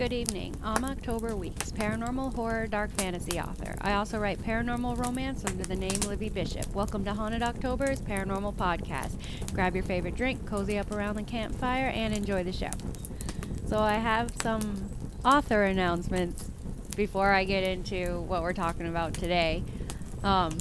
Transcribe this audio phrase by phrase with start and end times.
[0.00, 0.56] Good evening.
[0.64, 3.74] I'm October Weeks, paranormal horror, dark fantasy author.
[3.82, 6.74] I also write paranormal romance under the name Libby Bishop.
[6.74, 9.12] Welcome to Haunted October's Paranormal Podcast.
[9.52, 12.70] Grab your favorite drink, cozy up around the campfire, and enjoy the show.
[13.66, 14.88] So, I have some
[15.22, 16.50] author announcements
[16.96, 19.62] before I get into what we're talking about today.
[20.24, 20.56] Um,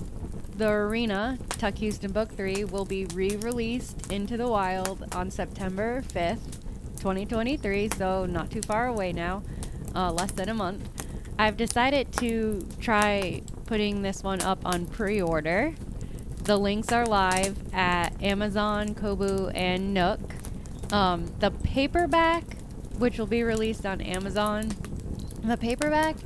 [0.58, 6.02] the Arena, Tuck Houston Book 3, will be re released into the wild on September
[6.10, 6.60] 5th
[7.00, 9.42] 2023, so not too far away now,
[9.96, 10.88] uh, less than a month.
[11.38, 15.74] I've decided to try putting this one up on pre order.
[16.44, 20.20] The links are live at Amazon, Kobo, and Nook.
[20.92, 22.44] Um, the paperback,
[22.98, 24.70] which will be released on Amazon,
[25.44, 26.18] the paperback,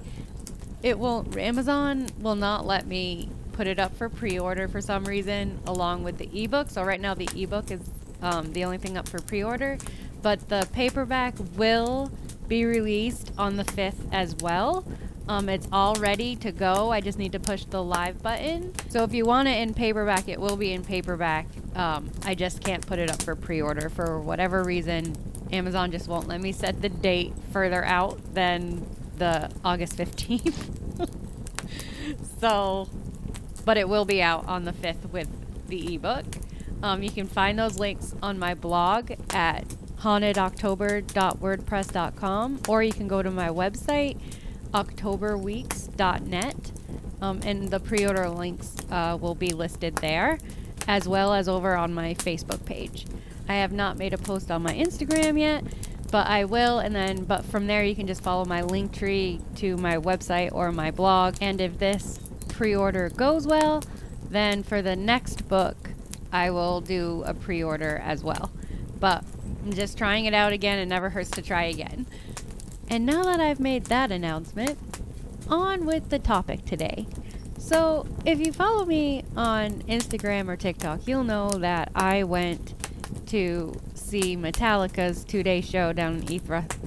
[0.82, 5.60] it will Amazon will not let me put it up for pre-order for some reason
[5.68, 6.70] along with the ebook.
[6.70, 7.82] So right now the ebook is
[8.22, 9.78] um, the only thing up for pre-order
[10.24, 12.12] but the paperback will
[12.48, 14.86] be released on the 5th as well.
[15.28, 16.92] Um, it's all ready to go.
[16.92, 18.74] I just need to push the live button.
[18.90, 21.46] So if you want it in paperback, it will be in paperback.
[21.76, 25.16] Um, I just can't put it up for pre order for whatever reason.
[25.52, 28.86] Amazon just won't let me set the date further out than
[29.18, 31.10] the August 15th.
[32.40, 32.90] so,
[33.64, 35.30] but it will be out on the 5th with
[35.68, 36.26] the ebook.
[36.82, 39.64] Um, you can find those links on my blog at
[40.04, 44.20] hauntedoctober.wordpress.com, or you can go to my website,
[44.74, 46.72] octoberweeks.net,
[47.22, 50.40] um, and the pre order links uh, will be listed there,
[50.88, 53.06] as well as over on my Facebook page.
[53.48, 55.64] I have not made a post on my Instagram yet,
[56.12, 59.40] but I will, and then, but from there, you can just follow my link tree
[59.56, 61.38] to my website or my blog.
[61.40, 63.82] And if this pre order goes well,
[64.30, 65.92] then for the next book,
[66.32, 68.52] I will do a pre order as well.
[69.00, 69.24] But
[69.64, 70.80] I'm just trying it out again.
[70.80, 72.06] It never hurts to try again.
[72.90, 74.78] And now that I've made that announcement,
[75.50, 77.08] on with the topic today.
[77.58, 82.74] So, if you follow me on Instagram or TikTok, you'll know that I went
[83.28, 86.32] to see Metallica's two day show down in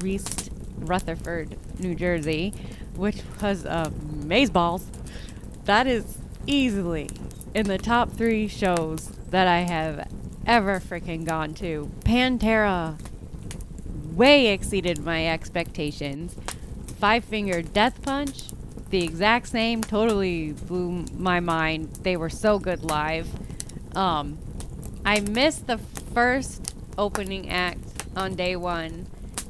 [0.04, 2.52] East Rutherford, New Jersey,
[2.94, 3.90] which was uh,
[4.24, 4.86] maze balls.
[5.64, 7.08] That is easily
[7.54, 10.05] in the top three shows that I have
[10.46, 11.90] ever freaking gone to.
[12.00, 12.98] Pantera
[14.14, 16.36] way exceeded my expectations.
[16.98, 18.44] Five Finger Death Punch,
[18.90, 21.92] the exact same, totally blew my mind.
[22.02, 23.28] They were so good live.
[23.94, 24.38] Um,
[25.04, 29.06] I missed the first opening act on day one,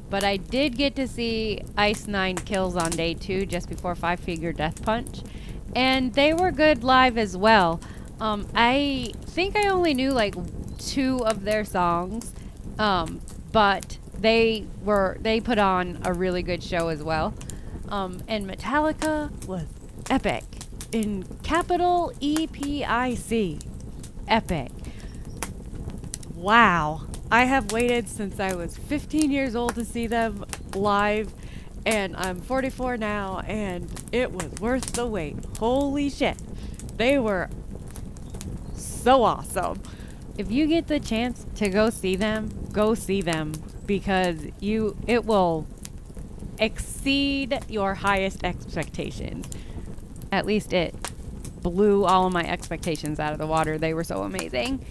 [0.09, 4.19] but I did get to see Ice Nine Kills on day two, just before Five
[4.19, 5.21] Finger Death Punch,
[5.75, 7.79] and they were good live as well.
[8.19, 10.35] Um, I think I only knew like
[10.77, 12.33] two of their songs,
[12.79, 13.21] um,
[13.51, 17.33] but they were they put on a really good show as well.
[17.89, 19.65] Um, and Metallica was
[20.09, 20.43] epic
[20.91, 23.59] in capital E P I C,
[24.27, 24.71] epic.
[26.35, 30.45] Wow, I have waited since I was 15 years old to see them
[30.75, 31.33] live,
[31.85, 35.35] and I'm 44 now, and it was worth the wait.
[35.57, 36.37] Holy shit,
[36.97, 37.49] they were
[38.75, 39.81] so awesome
[40.37, 43.53] if you get the chance to go see them, go see them
[43.85, 45.65] because you it will
[46.59, 49.47] exceed your highest expectations.
[50.31, 50.93] At least it
[51.61, 53.77] blew all of my expectations out of the water.
[53.77, 54.85] They were so amazing.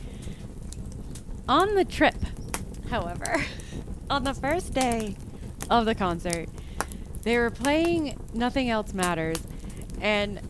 [1.49, 2.17] On the trip,
[2.91, 3.45] however,
[4.11, 5.17] on the first day
[5.71, 6.49] of the concert,
[7.23, 9.39] they were playing Nothing Else Matters
[10.01, 10.41] and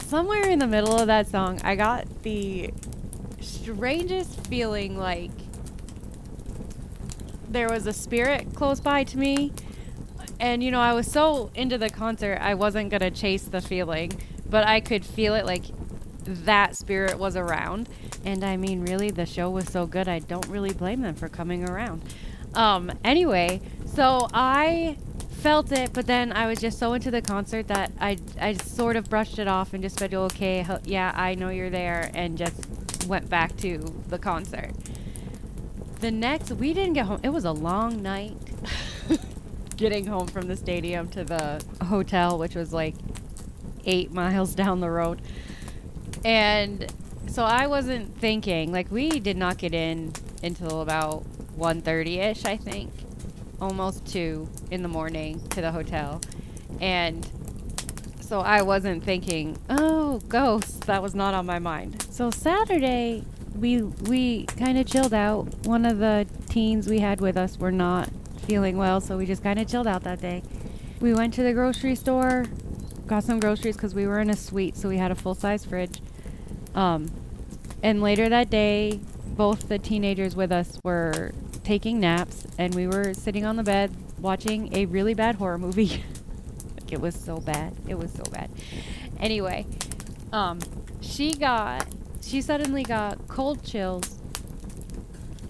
[0.00, 2.72] somewhere in the middle of that song, I got the
[3.40, 5.30] strangest feeling like
[7.48, 9.52] there was a spirit close by to me.
[10.40, 13.60] And, you know, I was so into the concert, I wasn't going to chase the
[13.60, 14.12] feeling,
[14.48, 15.64] but I could feel it like
[16.24, 17.88] that spirit was around.
[18.24, 21.28] And I mean, really, the show was so good, I don't really blame them for
[21.28, 22.02] coming around.
[22.54, 24.96] Um, anyway, so I
[25.30, 28.96] felt it, but then I was just so into the concert that I, I sort
[28.96, 32.68] of brushed it off and just said, okay, yeah, I know you're there, and just
[33.08, 33.78] went back to
[34.08, 34.70] the concert.
[36.00, 37.20] The next, we didn't get home.
[37.22, 38.36] It was a long night
[39.76, 42.94] getting home from the stadium to the hotel, which was like
[43.84, 45.22] eight miles down the road.
[46.24, 46.92] And
[47.26, 50.12] so I wasn't thinking, like, we did not get in
[50.42, 51.24] until about
[51.58, 52.92] 1.30ish, I think.
[53.60, 56.20] Almost 2 in the morning to the hotel.
[56.80, 57.28] And
[58.28, 60.80] so I wasn't thinking, oh, ghosts.
[60.80, 62.06] That was not on my mind.
[62.10, 65.44] So Saturday, we we kind of chilled out.
[65.66, 68.10] One of the teens we had with us were not
[68.46, 70.42] feeling well, so we just kind of chilled out that day.
[71.00, 72.44] we went to the grocery store,
[73.06, 75.64] got some groceries because we were in a suite, so we had a full size
[75.64, 76.02] fridge.
[76.74, 77.10] Um,
[77.82, 79.00] and later that day,
[79.36, 81.32] both the teenagers with us were
[81.64, 86.04] taking naps, and we were sitting on the bed watching a really bad horror movie.
[86.92, 87.74] it was so bad.
[87.86, 88.50] It was so bad.
[89.20, 89.66] Anyway,
[90.32, 90.60] um,
[91.00, 91.86] she got,
[92.22, 94.18] she suddenly got cold chills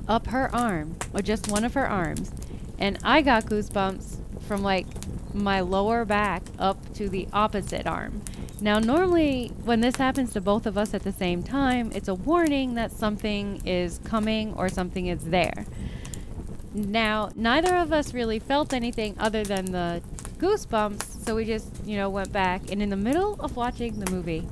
[0.06, 2.32] up her arm, or just one of her arms,
[2.78, 4.86] and I got goosebumps from like
[5.34, 8.22] my lower back up to the opposite arm.
[8.60, 12.14] Now, normally, when this happens to both of us at the same time, it's a
[12.14, 15.64] warning that something is coming or something is there.
[16.74, 20.02] Now, neither of us really felt anything other than the
[20.38, 22.72] goosebumps, so we just, you know, went back.
[22.72, 24.48] And in the middle of watching the movie,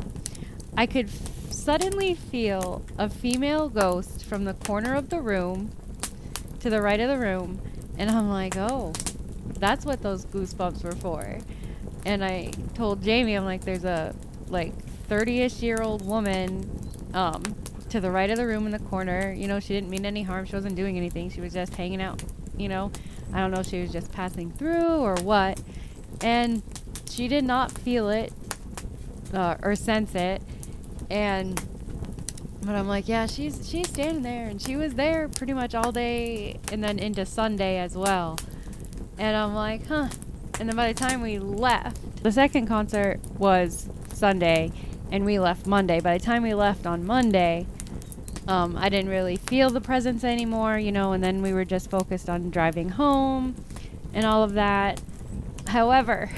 [0.76, 5.70] I could f- suddenly feel a female ghost from the corner of the room
[6.61, 7.62] to the right of the room.
[7.96, 8.93] And I'm like, oh,
[9.58, 11.38] that's what those goosebumps were for.
[12.05, 14.14] And I told Jamie, I'm like, there's a
[14.49, 14.75] like
[15.08, 16.69] 30ish year old woman
[17.14, 17.43] um,
[17.88, 19.32] to the right of the room in the corner.
[19.32, 20.44] You know, she didn't mean any harm.
[20.44, 21.31] She wasn't doing anything.
[21.31, 22.22] She was just hanging out.
[22.58, 22.93] You know,
[23.32, 25.58] I don't know if she was just passing through or what.
[26.21, 26.63] And
[27.09, 28.33] she did not feel it
[29.33, 30.43] uh, or sense it.
[31.11, 31.61] And
[32.63, 35.93] but I'm like, yeah, she's she's standing there, and she was there pretty much all
[35.93, 38.39] day, and then into Sunday as well.
[39.19, 40.09] And I'm like, huh.
[40.59, 44.73] And then by the time we left, the second concert was Sunday,
[45.13, 46.01] and we left Monday.
[46.01, 47.67] By the time we left on Monday,
[48.49, 51.91] um, I didn't really feel the presence anymore, you know, and then we were just
[51.91, 53.55] focused on driving home
[54.13, 55.01] and all of that.
[55.69, 56.31] However,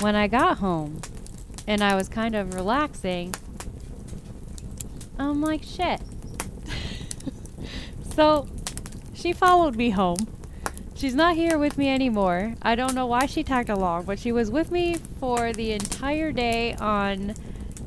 [0.00, 1.00] when I got home
[1.66, 3.34] and I was kind of relaxing,
[5.18, 6.00] I'm like, shit.
[8.14, 8.48] so
[9.14, 10.28] she followed me home.
[10.94, 12.54] She's not here with me anymore.
[12.62, 16.32] I don't know why she tagged along, but she was with me for the entire
[16.32, 17.34] day on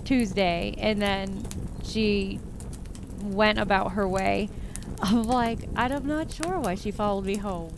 [0.06, 1.46] Tuesday, and then
[1.84, 2.40] she
[3.22, 4.50] went about her way.
[5.02, 7.74] I'm like, I'm not sure why she followed me home,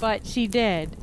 [0.00, 0.96] but she did.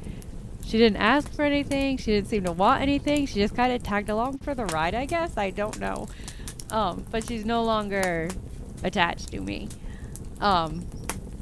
[0.65, 1.97] She didn't ask for anything.
[1.97, 3.25] She didn't seem to want anything.
[3.25, 5.37] She just kind of tagged along for the ride, I guess.
[5.37, 6.07] I don't know.
[6.71, 8.29] Um, but she's no longer
[8.83, 9.69] attached to me.
[10.41, 10.85] Um,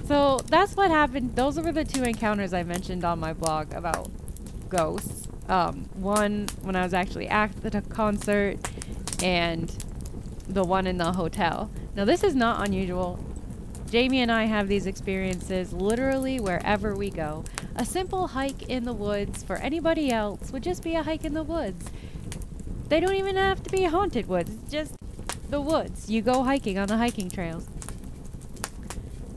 [0.05, 1.35] so that's what happened.
[1.35, 4.11] Those were the two encounters I mentioned on my blog about
[4.67, 5.27] ghosts.
[5.47, 8.57] Um, one when I was actually at the concert,
[9.21, 9.73] and
[10.47, 11.71] the one in the hotel.
[11.95, 13.23] Now, this is not unusual.
[13.91, 17.43] Jamie and I have these experiences literally wherever we go.
[17.75, 21.33] A simple hike in the woods for anybody else would just be a hike in
[21.33, 21.87] the woods.
[22.87, 24.95] They don't even have to be haunted woods, it's just
[25.49, 26.09] the woods.
[26.09, 27.67] You go hiking on the hiking trails.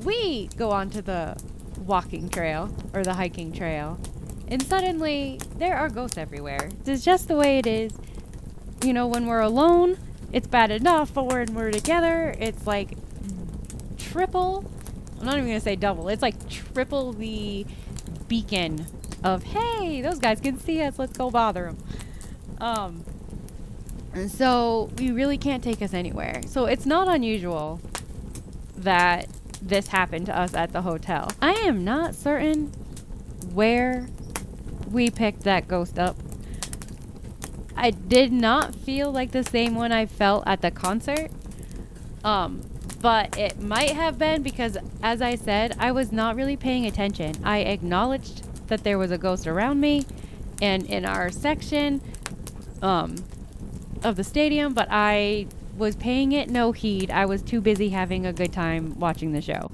[0.04, 1.36] We go onto the
[1.84, 3.98] walking trail or the hiking trail,
[4.46, 6.70] and suddenly there are ghosts everywhere.
[6.86, 7.92] It's just the way it is.
[8.84, 9.98] You know, when we're alone,
[10.32, 12.96] it's bad enough, but when we're together, it's like
[14.14, 14.64] triple.
[15.18, 16.08] I'm not even gonna say double.
[16.08, 17.66] It's like triple the
[18.28, 18.86] beacon
[19.24, 21.00] of hey, those guys can see us.
[21.00, 21.78] Let's go bother them.
[22.60, 23.04] Um,
[24.12, 26.42] and so we really can't take us anywhere.
[26.46, 27.80] So it's not unusual
[28.76, 29.26] that
[29.60, 31.32] this happened to us at the hotel.
[31.42, 32.66] I am not certain
[33.52, 34.06] where
[34.92, 36.16] we picked that ghost up.
[37.76, 41.32] I did not feel like the same one I felt at the concert.
[42.22, 42.60] Um,
[43.04, 47.34] but it might have been because, as I said, I was not really paying attention.
[47.44, 50.06] I acknowledged that there was a ghost around me
[50.62, 52.00] and in our section
[52.80, 53.16] um,
[54.02, 57.10] of the stadium, but I was paying it no heed.
[57.10, 59.70] I was too busy having a good time watching the show.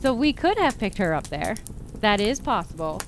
[0.00, 1.56] So we could have picked her up there.
[2.00, 3.02] That is possible.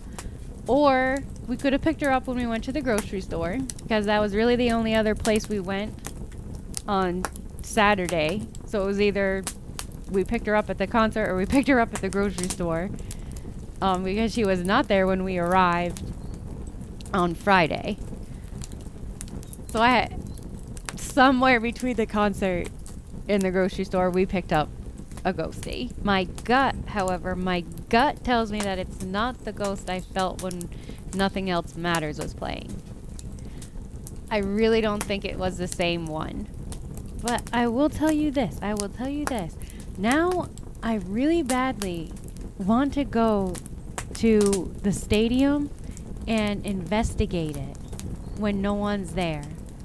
[0.67, 4.05] Or we could have picked her up when we went to the grocery store because
[4.05, 5.95] that was really the only other place we went
[6.87, 7.25] on
[7.63, 8.47] Saturday.
[8.75, 9.45] So it was either
[10.11, 12.49] we picked her up at the concert or we picked her up at the grocery
[12.49, 12.91] store
[13.81, 16.03] um, because she was not there when we arrived
[17.13, 17.99] on Friday.
[19.69, 20.21] So I had
[20.97, 22.67] somewhere between the concert
[23.29, 24.69] and the grocery store, we picked up
[25.25, 25.93] a ghosty.
[26.03, 30.69] My gut, however, my gut tells me that it's not the ghost I felt when
[31.15, 32.83] Nothing Else Matters was playing.
[34.33, 36.49] I really don't think it was the same one.
[37.25, 38.59] But I will tell you this.
[38.61, 39.57] I will tell you this.
[39.97, 40.51] Now
[40.83, 42.13] I really badly
[42.59, 43.55] want to go
[44.15, 45.71] to the stadium
[46.29, 47.79] and investigate it
[48.37, 49.45] when no one's there.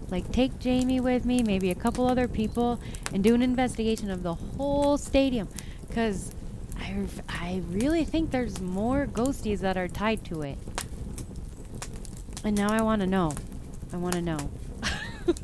[0.09, 2.81] Like, take Jamie with me, maybe a couple other people,
[3.13, 5.47] and do an investigation of the whole stadium.
[5.87, 6.33] Because
[6.77, 10.57] I, I really think there's more ghosties that are tied to it.
[12.43, 13.31] And now I want to know.
[13.93, 14.49] I want to know.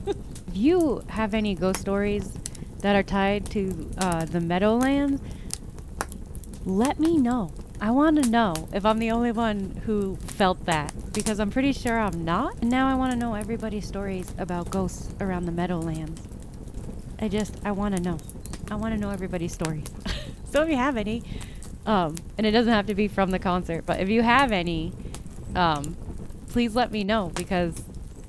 [0.56, 2.32] if you have any ghost stories
[2.80, 5.22] that are tied to uh, the Meadowlands,
[6.66, 7.52] let me know.
[7.82, 11.74] I want to know if I'm the only one who felt that because I'm pretty
[11.74, 12.62] sure I'm not.
[12.62, 16.22] And now I want to know everybody's stories about ghosts around the Meadowlands.
[17.20, 18.18] I just, I want to know.
[18.72, 19.88] I want to know everybody's stories.
[20.50, 21.22] so if you have any,
[21.86, 24.94] um, and it doesn't have to be from the concert, but if you have any,
[25.54, 25.98] um,
[26.48, 27.84] please let me know because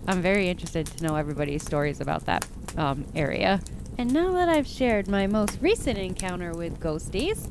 [0.07, 2.47] I'm very interested to know everybody's stories about that
[2.77, 3.61] um, area.
[3.99, 7.51] And now that I've shared my most recent encounter with ghosties,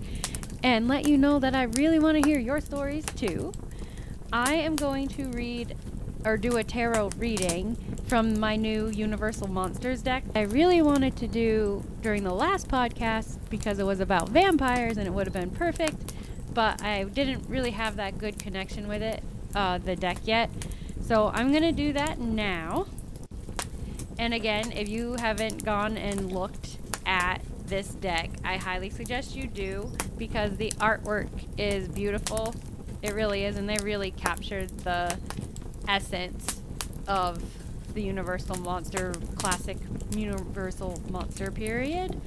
[0.66, 3.54] and let you know that I really want to hear your stories too.
[4.34, 5.78] I am going to read
[6.26, 10.24] or do a tarot reading from my new Universal Monsters deck.
[10.34, 15.06] I really wanted to do during the last podcast because it was about vampires and
[15.06, 16.14] it would have been perfect,
[16.56, 20.50] but I didn't really have that good connection with it, uh, the deck yet.
[21.06, 22.88] So I'm going to do that now.
[24.18, 28.30] And again, if you haven't gone and looked at this deck.
[28.44, 32.54] I highly suggest you do because the artwork is beautiful.
[33.02, 35.18] It really is, and they really captured the
[35.88, 36.62] essence
[37.08, 37.44] of
[37.94, 39.78] the Universal Monster classic
[40.16, 42.20] Universal Monster period.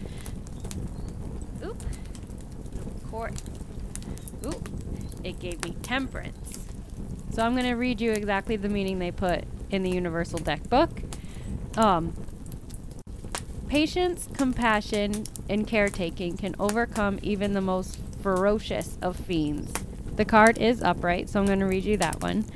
[1.65, 1.83] Oop.
[3.11, 3.35] Court.
[4.47, 4.69] Oop.
[5.25, 6.68] It gave me temperance.
[7.31, 10.69] So I'm going to read you exactly the meaning they put in the Universal deck
[10.69, 10.91] book.
[11.77, 12.15] Um,
[13.69, 19.71] Patience, compassion, and caretaking can overcome even the most ferocious of fiends.
[20.17, 22.47] The card is upright, so I'm going to read you that one.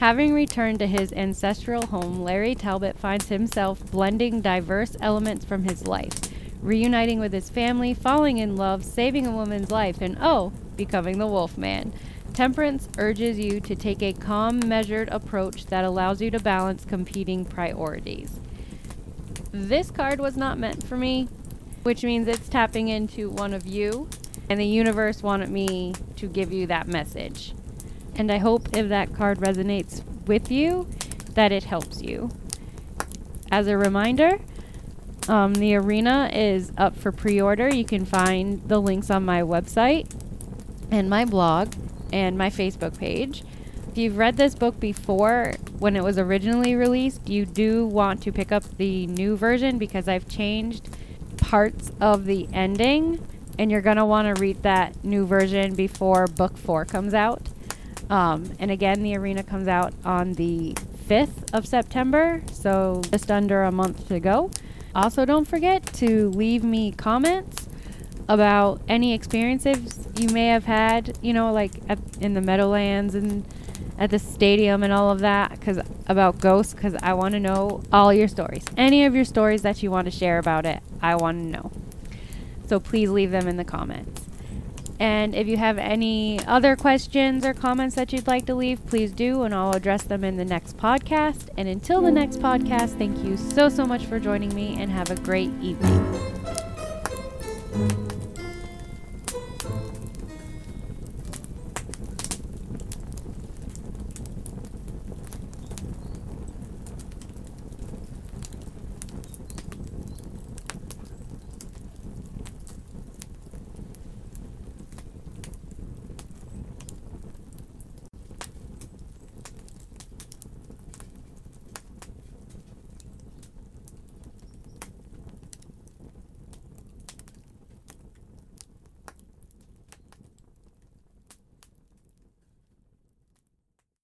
[0.00, 5.86] Having returned to his ancestral home, Larry Talbot finds himself blending diverse elements from his
[5.86, 6.14] life,
[6.62, 11.26] reuniting with his family, falling in love, saving a woman's life, and oh, becoming the
[11.26, 11.92] wolf man.
[12.34, 17.44] Temperance urges you to take a calm, measured approach that allows you to balance competing
[17.44, 18.40] priorities.
[19.52, 21.28] This card was not meant for me,
[21.84, 24.08] which means it's tapping into one of you,
[24.50, 27.54] and the universe wanted me to give you that message.
[28.16, 30.88] And I hope if that card resonates with you,
[31.34, 32.32] that it helps you.
[33.52, 34.40] As a reminder,
[35.28, 37.72] um, the arena is up for pre order.
[37.72, 40.12] You can find the links on my website
[40.90, 41.72] and my blog
[42.14, 43.42] and my Facebook page.
[43.90, 48.32] If you've read this book before, when it was originally released, you do want to
[48.32, 50.88] pick up the new version because I've changed
[51.36, 53.26] parts of the ending,
[53.58, 57.48] and you're going to want to read that new version before book four comes out.
[58.08, 60.74] Um, and again, the arena comes out on the
[61.08, 64.50] 5th of September, so just under a month to go.
[64.94, 67.63] Also, don't forget to leave me comments
[68.28, 71.72] about any experiences you may have had, you know, like
[72.20, 73.44] in the Meadowlands and
[73.98, 77.82] at the stadium and all of that because about ghosts because I want to know
[77.92, 78.64] all your stories.
[78.76, 81.72] Any of your stories that you want to share about it, I want to know.
[82.66, 84.22] So please leave them in the comments.
[84.98, 89.10] And if you have any other questions or comments that you'd like to leave, please
[89.12, 91.48] do, and I'll address them in the next podcast.
[91.56, 95.10] And until the next podcast, thank you so, so much for joining me and have
[95.10, 96.00] a great evening.